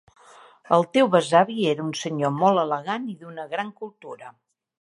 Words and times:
El 0.77 0.85
teu 0.97 1.09
besavi 1.15 1.59
era 1.73 1.85
un 1.89 1.93
senyor 2.01 2.33
molt 2.39 2.65
elegant 2.65 3.09
i 3.15 3.17
d'una 3.23 3.49
gran 3.55 3.73
cultura. 3.85 4.35